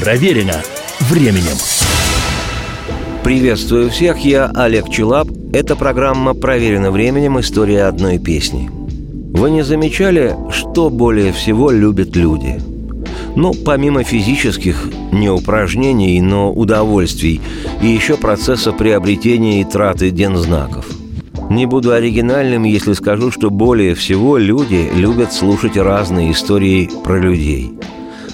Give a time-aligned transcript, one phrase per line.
[0.00, 0.54] Проверено
[1.10, 1.58] временем.
[3.22, 5.28] Приветствую всех, я Олег Челап.
[5.52, 7.38] Это программа «Проверено временем.
[7.38, 8.70] История одной песни».
[8.70, 12.58] Вы не замечали, что более всего любят люди?
[13.36, 17.42] Ну, помимо физических не упражнений, но удовольствий,
[17.82, 20.86] и еще процесса приобретения и траты дензнаков–
[21.50, 27.72] не буду оригинальным, если скажу, что более всего люди любят слушать разные истории про людей.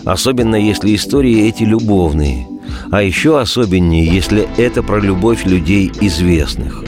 [0.07, 2.46] Особенно если истории эти любовные.
[2.93, 6.84] А еще особеннее, если это про любовь людей известных.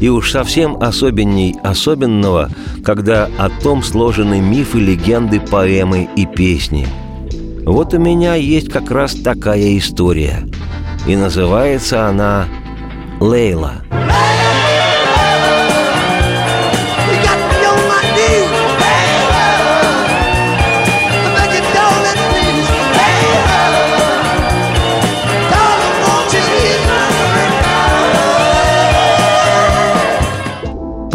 [0.00, 2.50] И уж совсем особенней особенного,
[2.84, 6.88] когда о том сложены мифы, легенды, поэмы и песни.
[7.64, 10.48] Вот у меня есть как раз такая история.
[11.06, 12.46] И называется она
[13.20, 13.74] «Лейла».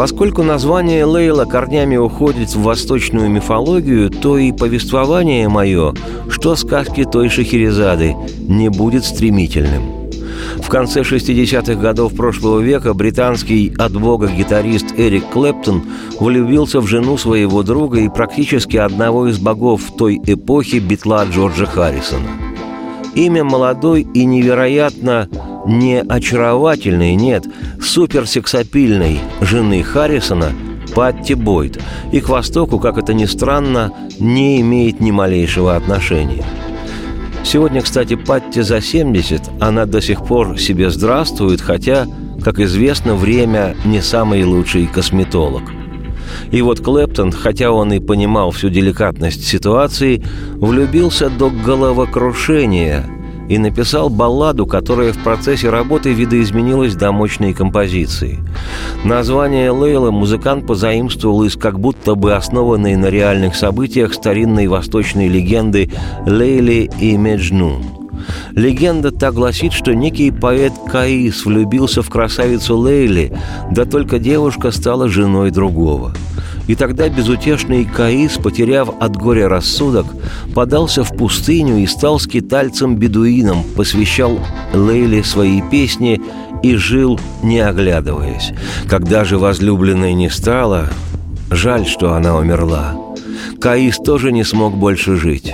[0.01, 5.93] Поскольку название Лейла корнями уходит в восточную мифологию, то и повествование мое,
[6.27, 10.09] что сказки той Шахерезады, не будет стремительным.
[10.57, 15.83] В конце 60-х годов прошлого века британский от бога гитарист Эрик Клэптон
[16.19, 22.27] влюбился в жену своего друга и практически одного из богов той эпохи битла Джорджа Харрисона.
[23.13, 25.29] Имя молодой и невероятно
[25.65, 27.45] не очаровательной, нет,
[27.81, 30.51] суперсексапильной жены Харрисона
[30.93, 31.79] Патти Бойд.
[32.11, 36.43] И к Востоку, как это ни странно, не имеет ни малейшего отношения.
[37.43, 42.05] Сегодня, кстати, Патти за 70, она до сих пор себе здравствует, хотя,
[42.43, 45.63] как известно, время не самый лучший косметолог–
[46.51, 50.23] и вот Клэптон, хотя он и понимал всю деликатность ситуации,
[50.55, 53.05] влюбился до головокрушения–
[53.51, 58.39] и написал балладу, которая в процессе работы видоизменилась до мощной композиции.
[59.03, 65.91] Название Лейла музыкант позаимствовал из как будто бы основанной на реальных событиях старинной восточной легенды
[66.25, 67.83] Лейли и Меджнун.
[68.51, 73.37] Легенда так гласит, что некий поэт Каис влюбился в красавицу Лейли,
[73.69, 76.13] да только девушка стала женой другого–
[76.67, 80.05] и тогда безутешный Каис, потеряв от горя рассудок,
[80.53, 84.39] подался в пустыню и стал скитальцем-бедуином, посвящал
[84.73, 86.21] Лейле свои песни
[86.63, 88.51] и жил, не оглядываясь.
[88.87, 90.89] Когда же возлюбленной не стало,
[91.49, 92.95] жаль, что она умерла.
[93.59, 95.53] Каис тоже не смог больше жить.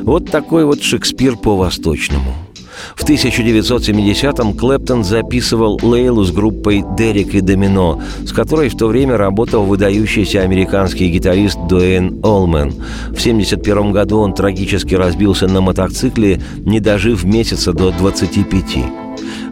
[0.00, 2.34] Вот такой вот Шекспир по-восточному–
[2.96, 9.16] в 1970-м Клэптон записывал Лейлу с группой «Дерек и Домино», с которой в то время
[9.16, 12.70] работал выдающийся американский гитарист Дуэйн Олмен.
[12.70, 18.64] В 1971 году он трагически разбился на мотоцикле, не дожив месяца до 25.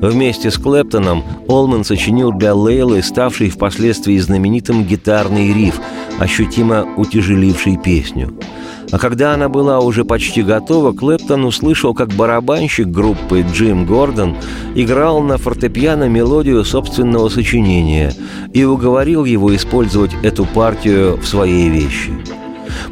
[0.00, 5.80] Вместе с Клэптоном Олман сочинил для Лейлы ставший впоследствии знаменитым гитарный риф,
[6.18, 8.32] ощутимо утяжеливший песню–
[8.92, 14.36] а когда она была уже почти готова, Клэптон услышал, как барабанщик группы Джим Гордон
[14.74, 18.12] играл на фортепиано мелодию собственного сочинения
[18.52, 22.12] и уговорил его использовать эту партию в своей вещи.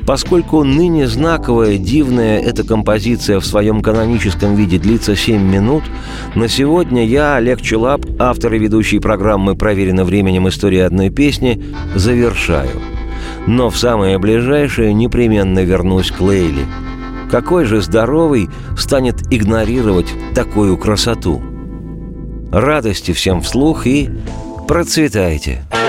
[0.06, 5.82] Поскольку ныне знаковая, дивная эта композиция в своем каноническом виде длится 7 минут,
[6.34, 10.48] на сегодня я, Олег Челап, автор и ведущий программы «Проверено временем.
[10.48, 11.62] История одной песни»,
[11.94, 12.80] завершаю–
[13.46, 16.66] но в самое ближайшее непременно вернусь к Лейле.
[17.30, 21.42] Какой же здоровый станет игнорировать такую красоту?
[22.52, 24.10] Радости всем вслух и
[24.68, 25.64] процветайте!
[25.70, 25.83] What'll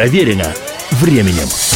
[0.00, 0.54] Проверено
[0.92, 1.69] временем.